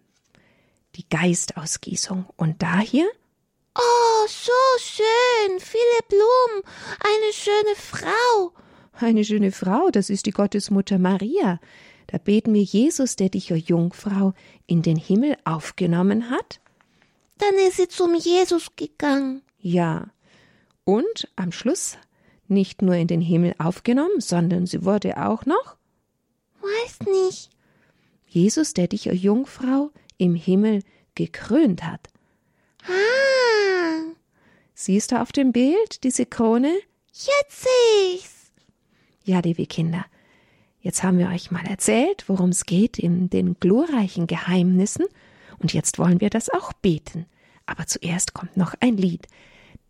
Die 0.97 1.09
Geistausgießung. 1.09 2.27
Und 2.37 2.63
da 2.63 2.81
hier? 2.81 3.09
Oh, 3.77 4.27
so 4.27 4.53
schön. 4.79 5.61
Viele 5.61 6.01
Blumen. 6.09 6.63
Eine 7.01 7.33
schöne 7.33 7.77
Frau. 7.77 8.53
Eine 8.99 9.25
schöne 9.25 9.53
Frau, 9.53 9.91
das 9.91 10.09
ist 10.09 10.25
die 10.25 10.31
Gottesmutter 10.31 10.99
Maria. 10.99 11.61
Da 12.07 12.19
beten 12.19 12.55
wir 12.55 12.63
Jesus, 12.63 13.17
der 13.17 13.29
dich, 13.29 13.53
o 13.53 13.55
Jungfrau, 13.55 14.33
in 14.67 14.81
den 14.81 14.97
Himmel 14.97 15.37
aufgenommen 15.45 16.31
hat. 16.31 16.61
Dann 17.39 17.55
ist 17.69 17.77
sie 17.77 17.89
zum 17.89 18.15
Jesus 18.15 18.71
gegangen. 18.75 19.43
Ja. 19.59 20.09
Und 20.85 21.29
am 21.37 21.53
Schluss 21.53 21.99
nicht 22.49 22.81
nur 22.81 22.95
in 22.95 23.09
den 23.09 23.21
Himmel 23.21 23.55
aufgenommen, 23.59 24.21
sondern 24.21 24.67
sie 24.67 24.85
wurde 24.85 25.19
auch 25.19 25.45
noch? 25.45 25.77
Weiß 26.61 27.07
nicht. 27.07 27.51
Jesus, 28.27 28.73
der 28.73 28.89
dich, 28.89 29.11
o 29.11 29.13
Jungfrau, 29.13 29.91
im 30.17 30.35
Himmel 30.35 30.83
gekrönt 31.15 31.83
hat. 31.83 32.09
Ah. 32.85 34.15
Siehst 34.75 35.13
du 35.13 35.21
auf 35.21 35.33
dem 35.33 35.53
Bild 35.53 36.05
diese 36.05 36.25
Krone? 36.25 36.73
Jetzt 37.13 37.63
sehe 37.63 38.15
ich's. 38.15 38.36
Ja, 39.27 39.41
liebe 39.41 39.67
Kinder, 39.67 40.07
jetzt 40.83 41.03
haben 41.03 41.19
wir 41.19 41.27
euch 41.31 41.51
mal 41.51 41.67
erzählt, 41.67 42.29
worum 42.29 42.51
es 42.51 42.65
geht 42.65 42.97
in 42.97 43.29
den 43.29 43.59
glorreichen 43.59 44.29
Geheimnissen, 44.29 45.05
und 45.59 45.73
jetzt 45.73 45.99
wollen 45.99 46.21
wir 46.21 46.31
das 46.31 46.49
auch 46.49 46.73
beten. 46.75 47.27
Aber 47.67 47.87
zuerst 47.87 48.35
kommt 48.35 48.57
noch 48.57 48.75
ein 48.79 48.97
Lied. 48.97 49.27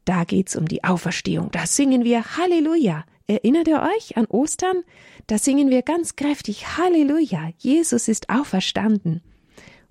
Da 0.06 0.24
geht's 0.24 0.56
um 0.56 0.66
die 0.66 0.84
Auferstehung. 0.84 1.50
Da 1.50 1.66
singen 1.66 2.02
wir 2.02 2.38
Halleluja. 2.38 3.04
Erinnert 3.26 3.68
ihr 3.68 3.82
euch 3.82 4.16
an 4.16 4.24
Ostern? 4.24 4.84
Da 5.26 5.36
singen 5.36 5.68
wir 5.68 5.82
ganz 5.82 6.16
kräftig 6.16 6.78
Halleluja. 6.78 7.50
Jesus 7.58 8.08
ist 8.08 8.30
auferstanden. 8.30 9.20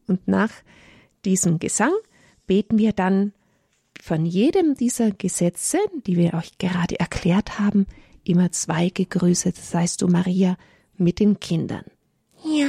Und 0.08 0.28
nach 0.28 0.52
diesem 1.24 1.60
Gesang 1.60 1.94
beten 2.48 2.80
wir 2.80 2.94
dann 2.94 3.32
von 4.02 4.26
jedem 4.26 4.74
dieser 4.74 5.12
Gesetze, 5.12 5.78
die 6.08 6.18
wir 6.18 6.34
euch 6.34 6.58
gerade 6.58 7.00
erklärt 7.00 7.60
haben, 7.60 7.86
immer 8.28 8.52
zwei 8.52 8.90
gegrüßet, 8.90 9.56
seist 9.56 10.02
du 10.02 10.08
Maria, 10.08 10.58
mit 10.98 11.20
den 11.20 11.40
Kindern. 11.40 11.86
Ja. 12.44 12.68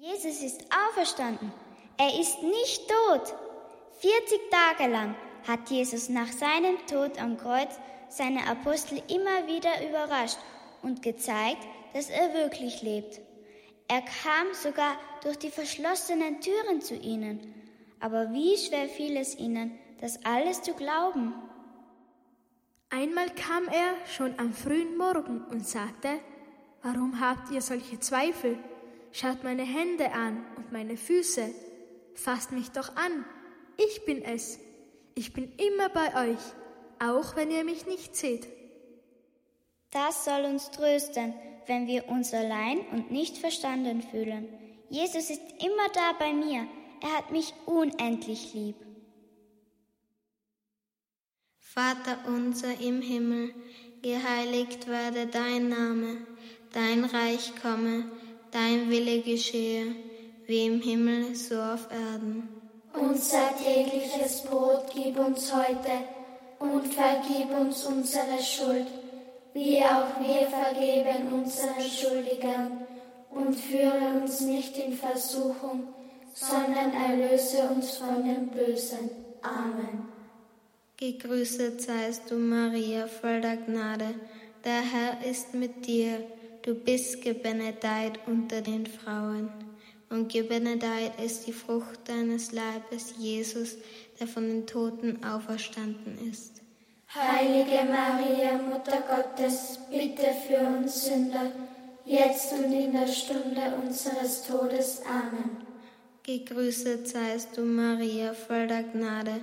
Jesus 0.00 0.42
ist 0.42 0.64
auferstanden. 0.72 1.52
Er 1.96 2.20
ist 2.20 2.40
nicht 2.44 2.88
tot. 2.88 3.34
40 3.98 4.38
Tage 4.48 4.92
lang 4.92 5.16
hat 5.44 5.68
Jesus 5.70 6.08
nach 6.08 6.30
seinem 6.30 6.78
Tod 6.86 7.20
am 7.20 7.36
Kreuz 7.36 7.74
seine 8.08 8.46
Apostel 8.46 9.02
immer 9.08 9.48
wieder 9.48 9.88
überrascht 9.88 10.38
und 10.82 11.02
gezeigt, 11.02 11.66
dass 11.94 12.10
er 12.10 12.32
wirklich 12.32 12.80
lebt. 12.82 13.20
Er 13.88 14.02
kam 14.02 14.46
sogar 14.52 14.96
durch 15.24 15.36
die 15.36 15.50
verschlossenen 15.50 16.40
Türen 16.40 16.80
zu 16.80 16.94
ihnen. 16.94 17.52
Aber 17.98 18.32
wie 18.32 18.56
schwer 18.56 18.88
fiel 18.88 19.16
es 19.16 19.36
ihnen, 19.36 19.76
das 20.00 20.24
alles 20.24 20.62
zu 20.62 20.74
glauben? 20.74 21.34
Einmal 22.88 23.30
kam 23.30 23.66
er 23.66 23.94
schon 24.06 24.38
am 24.38 24.52
frühen 24.52 24.96
Morgen 24.96 25.44
und 25.50 25.66
sagte, 25.66 26.20
Warum 26.82 27.18
habt 27.18 27.50
ihr 27.50 27.60
solche 27.60 27.98
Zweifel? 27.98 28.56
Schaut 29.20 29.42
meine 29.42 29.64
Hände 29.64 30.12
an 30.12 30.46
und 30.56 30.70
meine 30.70 30.96
Füße. 30.96 31.52
Fasst 32.14 32.52
mich 32.52 32.70
doch 32.70 32.94
an. 32.94 33.24
Ich 33.76 34.04
bin 34.04 34.22
es. 34.22 34.60
Ich 35.16 35.32
bin 35.32 35.50
immer 35.56 35.88
bei 35.88 36.30
euch, 36.30 36.38
auch 37.00 37.34
wenn 37.34 37.50
ihr 37.50 37.64
mich 37.64 37.84
nicht 37.84 38.14
seht. 38.14 38.46
Das 39.90 40.24
soll 40.24 40.44
uns 40.44 40.70
trösten, 40.70 41.34
wenn 41.66 41.88
wir 41.88 42.08
uns 42.08 42.32
allein 42.32 42.78
und 42.92 43.10
nicht 43.10 43.38
verstanden 43.38 44.02
fühlen. 44.02 44.46
Jesus 44.88 45.30
ist 45.30 45.42
immer 45.64 45.88
da 45.92 46.12
bei 46.16 46.32
mir. 46.32 46.68
Er 47.00 47.16
hat 47.16 47.32
mich 47.32 47.52
unendlich 47.66 48.54
lieb. 48.54 48.76
Vater 51.58 52.18
unser 52.28 52.80
im 52.80 53.02
Himmel, 53.02 53.52
geheiligt 54.00 54.86
werde 54.86 55.26
dein 55.26 55.70
Name, 55.70 56.18
dein 56.72 57.04
Reich 57.04 57.52
komme, 57.60 58.08
dein 58.50 58.90
Wille 58.90 59.20
geschehe, 59.20 59.94
wie 60.46 60.66
im 60.66 60.80
Himmel 60.80 61.34
so 61.34 61.56
auf 61.56 61.88
Erden. 61.90 62.48
Unser 62.94 63.50
tägliches 63.56 64.42
Brot 64.42 64.84
gib 64.94 65.18
uns 65.18 65.52
heute 65.54 65.92
und 66.58 66.86
vergib 66.86 67.50
uns 67.58 67.84
unsere 67.84 68.40
Schuld, 68.42 68.86
wie 69.52 69.82
auch 69.82 70.18
wir 70.20 70.48
vergeben 70.48 71.32
unseren 71.32 71.80
Schuldigern. 71.80 72.86
Und 73.30 73.54
führe 73.54 74.20
uns 74.22 74.40
nicht 74.40 74.76
in 74.78 74.94
Versuchung, 74.94 75.88
sondern 76.32 76.92
erlöse 76.92 77.62
uns 77.68 77.96
von 77.98 78.24
dem 78.24 78.48
Bösen. 78.48 79.10
Amen. 79.42 80.08
Gegrüßet 80.96 81.80
seist 81.80 82.30
du, 82.30 82.36
Maria, 82.36 83.06
voll 83.06 83.40
der 83.40 83.58
Gnade. 83.58 84.14
Der 84.64 84.80
Herr 84.80 85.24
ist 85.24 85.54
mit 85.54 85.86
dir. 85.86 86.24
Du 86.68 86.74
bist 86.74 87.22
gebenedeit 87.22 88.20
unter 88.26 88.60
den 88.60 88.84
Frauen. 88.84 89.48
Und 90.10 90.30
gebenedeit 90.30 91.18
ist 91.18 91.46
die 91.46 91.52
Frucht 91.54 92.06
deines 92.06 92.52
Leibes, 92.52 93.14
Jesus, 93.16 93.78
der 94.20 94.26
von 94.26 94.46
den 94.46 94.66
Toten 94.66 95.24
auferstanden 95.24 96.18
ist. 96.30 96.60
Heilige 97.14 97.90
Maria, 97.90 98.58
Mutter 98.58 99.02
Gottes, 99.08 99.78
bitte 99.90 100.26
für 100.46 100.58
uns 100.58 101.06
Sünder, 101.06 101.52
jetzt 102.04 102.52
und 102.52 102.70
in 102.70 102.92
der 102.92 103.06
Stunde 103.06 103.74
unseres 103.82 104.42
Todes. 104.46 105.00
Amen. 105.06 105.56
Gegrüßet 106.22 107.08
seist 107.08 107.56
du, 107.56 107.62
Maria, 107.62 108.34
voll 108.34 108.66
der 108.66 108.82
Gnade. 108.82 109.40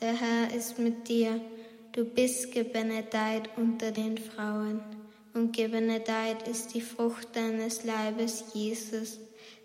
Der 0.00 0.12
Herr 0.12 0.56
ist 0.56 0.78
mit 0.78 1.08
dir. 1.08 1.40
Du 1.90 2.04
bist 2.04 2.52
gebenedeit 2.52 3.50
unter 3.56 3.90
den 3.90 4.16
Frauen. 4.16 4.97
Und 5.38 5.52
gebenedeit 5.52 6.48
ist 6.48 6.74
die 6.74 6.80
Frucht 6.80 7.36
deines 7.36 7.84
Leibes, 7.84 8.46
Jesus, 8.54 9.20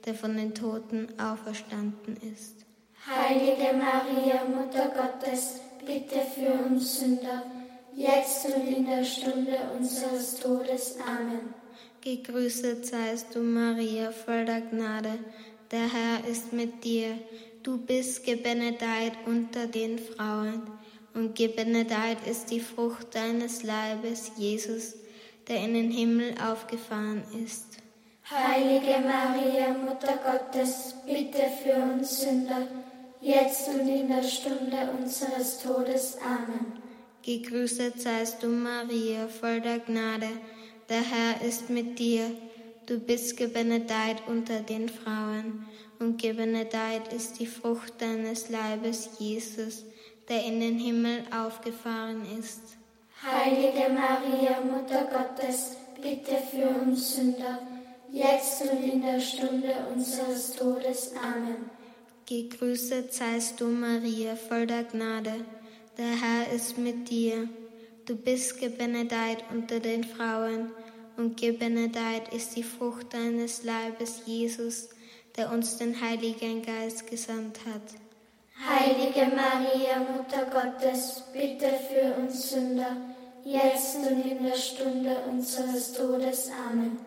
der 0.06 0.14
von 0.14 0.38
den 0.38 0.54
Toten 0.54 1.08
auferstanden 1.20 2.16
ist. 2.32 2.58
Heilige 3.08 3.74
Maria, 3.74 4.44
Mutter 4.46 4.90
Gottes, 4.90 5.62
bitte 5.84 6.20
für 6.36 6.64
uns 6.64 7.00
Sünder, 7.00 7.42
jetzt 7.96 8.46
und 8.46 8.68
in 8.68 8.86
der 8.86 9.04
Stunde 9.04 9.58
unseres 9.76 10.36
Todes. 10.36 10.98
Amen. 11.08 11.56
Gegrüßet 12.02 12.86
seist 12.86 13.34
du, 13.34 13.40
Maria, 13.40 14.12
voll 14.12 14.46
der 14.46 14.62
Gnade. 14.62 15.18
Der 15.72 15.92
Herr 15.92 16.30
ist 16.30 16.54
mit 16.54 16.84
dir. 16.84 17.18
Du 17.64 17.80
bist 17.80 18.24
gebenedeit 18.24 19.14
unter 19.26 19.66
den 19.66 19.98
Frauen. 19.98 20.62
Und 21.16 21.34
gebenedeit 21.34 22.28
ist 22.28 22.52
die 22.52 22.60
Frucht 22.60 23.16
deines 23.16 23.64
Leibes, 23.64 24.34
Jesus, 24.38 24.98
der 25.48 25.58
in 25.58 25.74
den 25.74 25.92
Himmel 25.92 26.36
aufgefahren 26.40 27.24
ist. 27.44 27.78
Heilige 28.30 29.00
Maria, 29.02 29.74
Mutter 29.74 30.18
Gottes, 30.24 30.96
bitte 31.06 31.44
für 31.62 31.76
uns 31.76 32.22
Sünder, 32.22 32.68
jetzt 33.22 33.68
und 33.68 33.88
in 33.88 34.08
der 34.08 34.24
Stunde 34.24 34.90
unseres 34.98 35.60
Todes. 35.60 36.18
Amen. 36.24 36.82
Gegrüßet 37.22 38.02
seist 38.02 38.44
du, 38.44 38.48
Maria, 38.48 39.28
voll 39.28 39.62
der 39.62 39.80
Gnade. 39.80 40.30
Der 40.90 41.02
Herr 41.02 41.42
ist 41.48 41.70
mit 41.70 42.00
dir. 42.00 42.32
Du 42.86 43.00
bist 43.00 43.38
gebenedeit 43.38 44.24
unter 44.28 44.60
den 44.62 44.90
Frauen. 44.90 45.66
Und 46.00 46.22
gebenedeit 46.22 47.14
ist 47.14 47.40
die 47.40 47.48
Frucht 47.48 48.02
deines 48.02 48.50
Leibes, 48.50 49.12
Jesus, 49.20 49.86
der 50.28 50.44
in 50.44 50.60
den 50.60 50.78
Himmel 50.78 51.24
aufgefahren 51.32 52.24
ist. 52.38 52.78
Heilige 53.26 53.90
Maria, 53.90 54.60
Mutter 54.60 55.06
Gottes, 55.06 55.78
bitte 56.02 56.36
für 56.52 56.68
uns 56.82 57.16
Sünder, 57.16 57.60
jetzt 58.12 58.62
und 58.64 58.84
in 58.84 59.02
der 59.02 59.22
Stunde 59.22 59.74
unseres 59.96 60.52
Todes. 60.52 61.14
Amen. 61.16 61.70
Gegrüßet 62.26 63.14
seist 63.14 63.62
du, 63.62 63.68
Maria, 63.68 64.36
voll 64.36 64.68
der 64.68 64.84
Gnade. 64.84 65.46
Der 65.98 66.06
Herr 66.06 66.52
ist 66.54 66.78
mit 66.78 67.10
dir. 67.10 67.48
Du 68.06 68.18
bist 68.18 68.60
gebenedeit 68.60 69.46
unter 69.54 69.80
den 69.80 70.04
Frauen, 70.04 70.72
und 71.16 71.38
gebenedeit 71.38 72.34
ist 72.34 72.58
die 72.58 72.64
Frucht 72.64 73.14
deines 73.14 73.64
Leibes, 73.64 74.24
Jesus, 74.26 74.90
der 75.38 75.50
uns 75.50 75.78
den 75.78 76.02
Heiligen 76.02 76.62
Geist 76.62 77.08
gesandt 77.10 77.60
hat. 77.66 77.84
Heilige 78.68 79.34
Maria, 79.36 80.00
Mutter 80.00 80.46
Gottes, 80.46 81.24
bitte 81.32 81.68
für 81.90 82.22
uns 82.22 82.52
Sünder, 82.52 82.98
jetzt 83.46 83.96
und 83.98 84.26
in 84.26 84.44
der 84.44 84.56
Stunde 84.56 85.18
unseres 85.30 85.94
Todes. 85.94 86.50
Amen. 86.70 86.98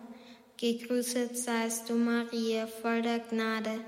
Gegrüßet 0.57 1.37
seist 1.37 1.89
du, 1.89 1.93
Maria, 1.93 2.67
voll 2.67 3.01
der 3.01 3.19
Gnade. 3.19 3.79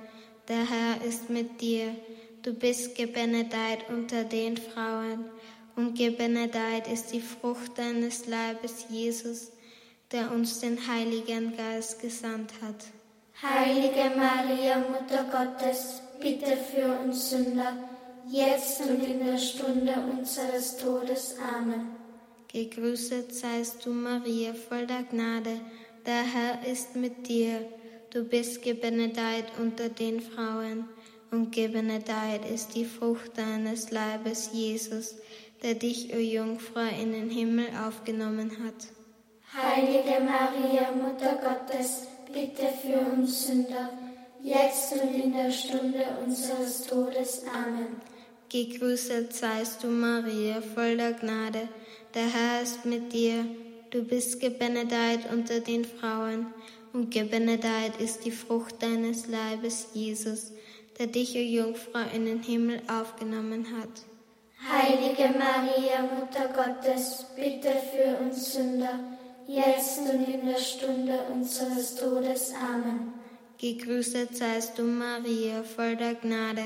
Der 0.47 0.69
Herr 0.69 1.03
ist 1.03 1.29
mit 1.29 1.62
dir. 1.62 1.95
Du 2.43 2.53
bist 2.53 2.95
gebenedeit 2.95 3.89
unter 3.89 4.23
den 4.23 4.55
Frauen, 4.57 5.25
und 5.75 5.97
gebenedeit 5.97 6.88
ist 6.88 7.13
die 7.13 7.21
Frucht 7.21 7.77
deines 7.77 8.27
Leibes, 8.27 8.85
Jesus, 8.89 9.51
der 10.12 10.31
uns 10.31 10.59
den 10.59 10.77
Heiligen 10.88 11.55
Geist 11.55 12.01
gesandt 12.01 12.51
hat. 12.62 12.85
Heilige 13.41 14.12
Maria, 14.17 14.79
Mutter 14.79 15.23
Gottes, 15.31 16.01
bitte 16.19 16.57
für 16.57 16.99
uns 16.99 17.29
Sünder, 17.29 17.77
jetzt 18.27 18.81
und 18.81 19.01
in 19.03 19.25
der 19.25 19.38
Stunde 19.38 19.93
unseres 20.12 20.75
Todes. 20.77 21.35
Amen. 21.55 21.98
Gegrüßet 22.51 23.33
seist 23.33 23.85
du, 23.85 23.91
Maria, 23.91 24.53
voll 24.55 24.88
der 24.88 25.03
Gnade. 25.03 25.62
Der 26.05 26.23
Herr 26.23 26.65
ist 26.65 26.95
mit 26.95 27.27
dir. 27.27 27.63
Du 28.09 28.23
bist 28.23 28.63
gebenedeit 28.63 29.45
unter 29.59 29.89
den 29.89 30.19
Frauen, 30.19 30.89
und 31.31 31.51
gebenedeit 31.51 32.49
ist 32.49 32.73
die 32.73 32.85
Frucht 32.85 33.38
deines 33.38 33.91
Leibes, 33.91 34.49
Jesus, 34.51 35.15
der 35.62 35.75
dich, 35.75 36.12
o 36.12 36.17
Jungfrau, 36.17 36.88
in 36.99 37.12
den 37.12 37.29
Himmel 37.29 37.67
aufgenommen 37.88 38.51
hat. 38.65 38.88
Heilige 39.53 40.19
Maria, 40.21 40.91
Mutter 40.91 41.35
Gottes, 41.35 42.07
bitte 42.33 42.67
für 42.81 43.12
uns 43.12 43.45
Sünder, 43.45 43.91
jetzt 44.41 44.93
und 44.93 45.13
in 45.13 45.33
der 45.33 45.51
Stunde 45.51 46.03
unseres 46.25 46.81
Todes. 46.88 47.43
Amen. 47.53 48.01
Gegrüßet 48.49 49.31
seist 49.31 49.83
du, 49.83 49.88
Maria, 49.88 50.59
voll 50.73 50.97
der 50.97 51.13
Gnade. 51.13 51.67
Der 52.15 52.25
Herr 52.25 52.63
ist 52.63 52.83
mit 52.83 53.13
dir. 53.13 53.45
Du 53.91 54.03
bist 54.03 54.39
gebenedeit 54.39 55.31
unter 55.31 55.59
den 55.59 55.85
Frauen, 55.85 56.47
und 56.91 57.12
gebenedeit 57.12 58.01
ist 58.01 58.25
die 58.25 58.31
Frucht 58.31 58.81
deines 58.81 59.27
Leibes, 59.27 59.89
Jesus, 59.93 60.51
der 60.97 61.05
dich, 61.05 61.35
o 61.35 61.39
Jungfrau, 61.39 61.99
in 62.15 62.25
den 62.25 62.41
Himmel 62.41 62.81
aufgenommen 62.88 63.67
hat. 63.77 63.89
Heilige 64.67 65.38
Maria, 65.38 66.01
Mutter 66.01 66.49
Gottes, 66.51 67.27
bitte 67.35 67.69
für 67.69 68.23
uns 68.23 68.53
Sünder, 68.53 68.99
jetzt 69.47 69.99
und 69.99 70.27
in 70.27 70.47
der 70.47 70.57
Stunde 70.57 71.19
unseres 71.31 71.95
Todes. 71.95 72.53
Amen. 72.55 73.13
Gegrüßet 73.59 74.35
seist 74.35 74.79
du, 74.79 74.83
Maria, 74.83 75.62
voll 75.62 75.95
der 75.95 76.15
Gnade. 76.15 76.63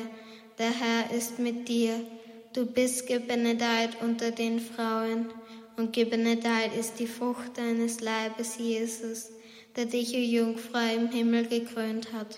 Der 0.60 0.70
Herr 0.70 1.12
ist 1.18 1.40
mit 1.40 1.68
dir. 1.68 2.00
Du 2.54 2.66
bist 2.66 3.08
gebenedeit 3.08 4.02
unter 4.02 4.32
den 4.32 4.60
Frauen, 4.60 5.30
und 5.76 5.92
gebenedeit 5.92 6.76
ist 6.78 7.00
die 7.00 7.08
Frucht 7.08 7.58
deines 7.58 8.00
Leibes, 8.00 8.58
Jesus, 8.60 9.32
der 9.76 9.86
dich, 9.86 10.14
o 10.14 10.20
Jungfrau, 10.20 10.94
im 10.96 11.10
Himmel 11.10 11.48
gekrönt 11.48 12.14
hat. 12.14 12.38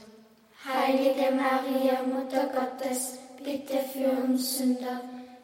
Heilige 0.63 1.35
Maria, 1.35 2.03
Mutter 2.03 2.49
Gottes, 2.55 3.19
bitte 3.43 3.77
für 3.93 4.23
uns 4.23 4.57
Sünder, 4.57 5.01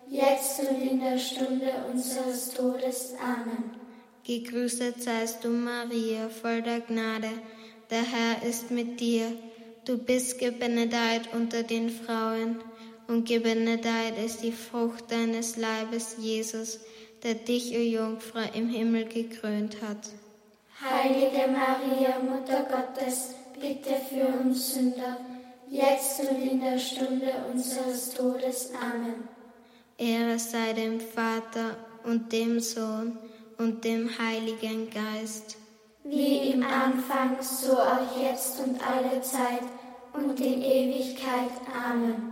jetzt 0.10 0.62
und 0.62 0.82
in 0.82 1.00
der 1.02 1.18
Stunde 1.18 1.74
unseres 1.92 2.52
Todes. 2.52 3.14
Amen. 3.22 3.72
Gegrüßet 4.26 5.02
seist 5.02 5.44
du, 5.44 5.50
Maria, 5.50 6.30
voll 6.30 6.62
der 6.62 6.80
Gnade. 6.80 7.30
Der 7.90 8.04
Herr 8.04 8.48
ist 8.48 8.72
mit 8.72 9.00
dir. 9.00 9.34
Du 9.92 9.98
bist 9.98 10.40
gebenedeit 10.40 11.34
unter 11.34 11.64
den 11.64 11.90
Frauen, 11.90 12.64
und 13.10 13.28
gebenedeit 13.28 14.18
ist 14.26 14.42
die 14.42 14.54
Frucht 14.54 15.12
deines 15.12 15.58
Leibes, 15.58 16.16
Jesus, 16.18 16.80
der 17.24 17.34
dich, 17.34 17.76
o 17.76 17.82
Jungfrau, 17.82 18.40
im 18.54 18.70
Himmel 18.70 19.04
gekrönt 19.04 19.82
hat. 19.82 19.98
Heilige 20.80 21.46
Maria, 21.52 22.20
Mutter 22.20 22.66
Gottes, 22.72 23.36
bitte 23.60 23.96
für 24.10 24.28
uns 24.42 24.76
Sünder, 24.76 25.18
jetzt 25.70 26.22
und 26.22 26.42
in 26.42 26.62
der 26.62 26.80
Stunde 26.80 27.34
unseres 27.52 28.12
Todes. 28.12 28.72
Amen. 28.82 29.28
Ehre 29.98 30.40
sei 30.40 30.72
dem 30.72 31.02
Vater 31.02 31.76
und 32.06 32.32
dem 32.32 32.62
Sohn 32.62 33.18
und 33.58 33.84
dem 33.84 34.10
Heiligen 34.18 34.90
Geist. 34.90 35.58
Wie 36.06 36.50
im 36.52 36.64
Anfang, 36.64 37.36
so 37.42 37.74
auch 37.74 38.24
jetzt 38.24 38.58
und 38.62 38.80
alle 38.88 39.22
Zeit 39.22 39.62
und 40.14 40.40
in 40.40 40.62
Ewigkeit. 40.62 41.52
Amen. 41.74 42.32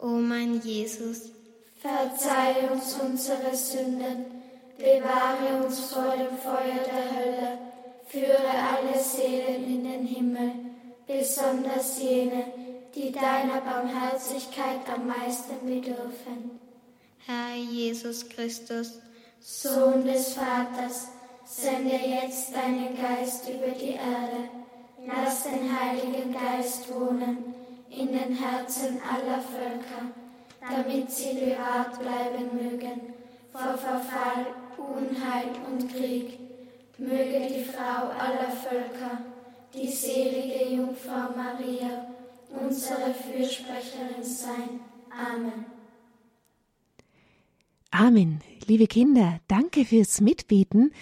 O 0.00 0.06
mein 0.06 0.60
Jesus, 0.60 1.30
verzeih 1.80 2.70
uns 2.70 2.98
unsere 3.00 3.54
Sünden, 3.54 4.26
bewahre 4.76 5.64
uns 5.64 5.80
vor 5.92 6.14
dem 6.16 6.36
Feuer 6.38 6.82
der 6.84 7.16
Hölle, 7.16 7.58
führe 8.06 8.48
alle 8.48 9.02
Seelen 9.02 9.64
in 9.64 9.84
den 9.84 10.06
Himmel, 10.06 10.52
besonders 11.06 12.02
jene, 12.02 12.44
die 12.94 13.10
deiner 13.12 13.60
Barmherzigkeit 13.60 14.80
am 14.94 15.06
meisten 15.06 15.66
bedürfen. 15.66 16.60
Herr 17.26 17.56
Jesus 17.56 18.28
Christus, 18.28 19.00
Sohn 19.40 20.04
des 20.04 20.34
Vaters, 20.34 21.08
sende 21.44 21.96
jetzt 21.96 22.54
deinen 22.54 22.96
Geist 22.96 23.48
über 23.48 23.68
die 23.68 23.92
Erde. 23.94 24.48
Lass 25.06 25.44
den 25.44 25.78
Heiligen 25.78 26.32
Geist 26.32 26.92
wohnen 26.92 27.54
in 27.90 28.08
den 28.08 28.34
Herzen 28.34 29.00
aller 29.02 29.40
Völker, 29.40 30.10
damit 30.60 31.10
sie 31.10 31.34
bewahrt 31.34 31.98
bleiben 31.98 32.50
mögen 32.54 33.14
vor 33.52 33.78
Verfall, 33.78 34.46
Unheil 34.76 35.50
und 35.70 35.92
Krieg. 35.92 36.38
Möge 36.98 37.48
die 37.48 37.64
Frau 37.64 38.08
aller 38.10 38.50
Völker, 38.50 39.18
die 39.74 39.88
selige 39.88 40.74
Jungfrau 40.74 41.34
Maria, 41.36 42.06
unsere 42.48 43.12
Fürsprecherin 43.14 44.22
sein. 44.22 44.80
Amen. 45.10 45.66
Amen. 47.90 48.40
Liebe 48.66 48.86
Kinder, 48.86 49.40
danke 49.46 49.84
fürs 49.84 50.20
Mitbeten. 50.20 50.92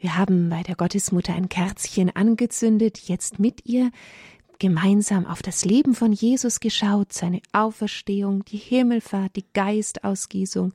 Wir 0.00 0.16
haben 0.16 0.48
bei 0.48 0.62
der 0.62 0.76
Gottesmutter 0.76 1.34
ein 1.34 1.50
Kerzchen 1.50 2.08
angezündet, 2.16 3.00
jetzt 3.06 3.38
mit 3.38 3.66
ihr 3.66 3.90
gemeinsam 4.58 5.26
auf 5.26 5.42
das 5.42 5.66
Leben 5.66 5.94
von 5.94 6.14
Jesus 6.14 6.58
geschaut, 6.58 7.12
seine 7.12 7.42
Auferstehung, 7.52 8.42
die 8.46 8.56
Himmelfahrt, 8.56 9.36
die 9.36 9.44
Geistausgießung 9.52 10.72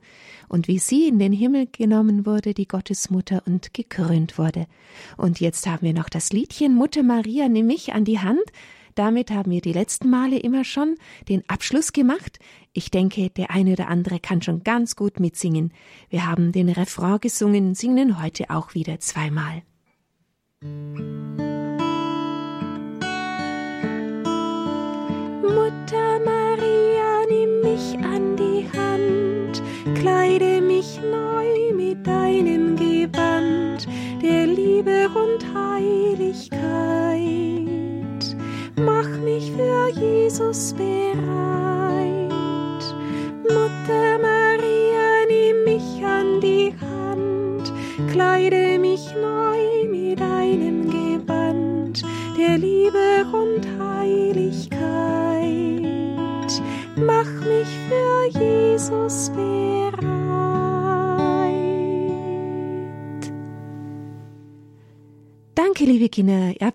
und 0.48 0.68
wie 0.68 0.78
sie 0.78 1.08
in 1.08 1.18
den 1.18 1.32
Himmel 1.32 1.66
genommen 1.66 2.24
wurde, 2.24 2.54
die 2.54 2.68
Gottesmutter 2.68 3.42
und 3.46 3.74
gekrönt 3.74 4.38
wurde. 4.38 4.66
Und 5.16 5.40
jetzt 5.40 5.66
haben 5.66 5.86
wir 5.86 5.92
noch 5.92 6.08
das 6.08 6.32
Liedchen 6.32 6.76
Mutter 6.76 7.02
Maria, 7.02 7.48
nimm 7.48 7.66
mich 7.66 7.94
an 7.94 8.04
die 8.04 8.20
Hand. 8.20 8.44
Damit 8.96 9.30
haben 9.30 9.50
wir 9.52 9.60
die 9.60 9.74
letzten 9.74 10.08
Male 10.08 10.38
immer 10.38 10.64
schon 10.64 10.96
den 11.28 11.44
Abschluss 11.48 11.92
gemacht. 11.92 12.38
Ich 12.72 12.90
denke, 12.90 13.28
der 13.28 13.50
eine 13.50 13.74
oder 13.74 13.88
andere 13.88 14.18
kann 14.18 14.40
schon 14.40 14.64
ganz 14.64 14.96
gut 14.96 15.20
mitsingen. 15.20 15.72
Wir 16.08 16.26
haben 16.26 16.50
den 16.50 16.70
Refrain 16.70 17.20
gesungen, 17.20 17.74
singen 17.74 18.22
heute 18.22 18.48
auch 18.48 18.74
wieder 18.74 18.98
zweimal. 18.98 19.62
Mutter 25.42 26.18
Maria, 26.24 26.85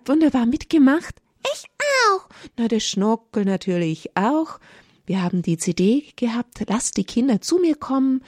habt 0.02 0.08
wunderbar 0.08 0.46
mitgemacht. 0.46 1.14
Ich 1.54 1.64
auch. 2.10 2.26
Na, 2.56 2.66
der 2.66 2.80
Schnuckel 2.80 3.44
natürlich 3.44 4.16
auch. 4.16 4.58
Wir 5.06 5.22
haben 5.22 5.42
die 5.42 5.58
CD 5.58 6.04
gehabt, 6.16 6.64
lasst 6.68 6.96
die 6.96 7.04
Kinder 7.04 7.40
zu 7.40 7.58
mir 7.58 7.76
kommen 7.76 8.24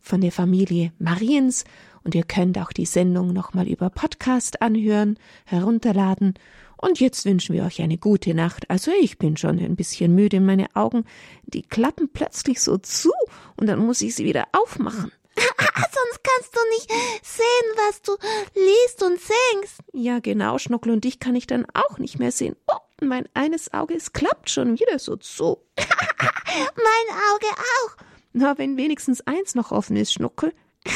von 0.00 0.22
der 0.22 0.32
Familie 0.32 0.92
Mariens 0.98 1.64
und 2.02 2.14
ihr 2.14 2.22
könnt 2.22 2.56
auch 2.58 2.72
die 2.72 2.86
Sendung 2.86 3.34
nochmal 3.34 3.68
über 3.68 3.90
Podcast 3.90 4.62
anhören, 4.62 5.18
herunterladen. 5.44 6.32
Und 6.78 6.98
jetzt 6.98 7.26
wünschen 7.26 7.54
wir 7.54 7.64
euch 7.64 7.82
eine 7.82 7.98
gute 7.98 8.32
Nacht. 8.32 8.70
Also 8.70 8.90
ich 8.98 9.18
bin 9.18 9.36
schon 9.36 9.58
ein 9.58 9.76
bisschen 9.76 10.14
müde, 10.14 10.40
meine 10.40 10.74
Augen, 10.74 11.04
die 11.44 11.62
klappen 11.62 12.08
plötzlich 12.10 12.62
so 12.62 12.78
zu 12.78 13.10
und 13.56 13.66
dann 13.66 13.84
muss 13.84 14.00
ich 14.00 14.14
sie 14.14 14.24
wieder 14.24 14.46
aufmachen. 14.52 15.12
Sonst 15.92 16.20
kannst 16.22 16.56
du 16.56 16.60
nicht 16.70 16.90
sehen, 17.22 17.72
was 17.76 18.02
du 18.02 18.16
liest 18.54 19.02
und 19.02 19.20
singst. 19.20 19.80
Ja, 19.92 20.18
genau, 20.18 20.58
Schnuckel 20.58 20.92
und 20.92 21.04
dich 21.04 21.20
kann 21.20 21.36
ich 21.36 21.46
dann 21.46 21.66
auch 21.74 21.98
nicht 21.98 22.18
mehr 22.18 22.32
sehen. 22.32 22.56
Oh, 22.66 22.78
mein 23.00 23.28
eines 23.34 23.72
Auge, 23.72 23.94
es 23.94 24.12
klappt 24.12 24.50
schon 24.50 24.78
wieder 24.78 24.98
so 24.98 25.16
zu. 25.16 25.58
mein 25.78 27.16
Auge 27.32 27.46
auch. 27.46 27.96
Na, 28.32 28.58
wenn 28.58 28.76
wenigstens 28.76 29.20
eins 29.22 29.54
noch 29.54 29.72
offen 29.72 29.96
ist, 29.96 30.12
Schnuckel. 30.12 30.52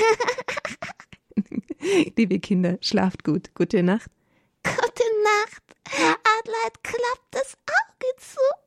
Liebe 2.16 2.38
Kinder, 2.38 2.78
schlaft 2.80 3.24
gut. 3.24 3.54
Gute 3.54 3.82
Nacht. 3.82 4.10
Gute 4.62 5.04
Nacht. 5.24 5.62
Adelheid 5.88 6.84
klappt 6.84 7.32
das 7.32 7.56
Auge 7.66 8.16
zu. 8.18 8.61